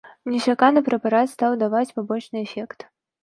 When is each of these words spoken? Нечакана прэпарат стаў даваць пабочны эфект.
Нечакана 0.35 0.81
прэпарат 0.87 1.27
стаў 1.33 1.59
даваць 1.63 1.91
пабочны 1.99 2.37
эфект. 2.47 2.79